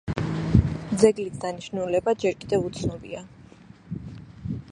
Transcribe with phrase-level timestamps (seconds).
[1.01, 3.25] ძეგლის დანიშნულება ჯერ ისევ უცნობია.